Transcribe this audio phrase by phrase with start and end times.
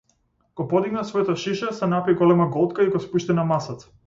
[0.59, 3.89] Го подигна своето шише, се напи голема голтка и го спушти на масата.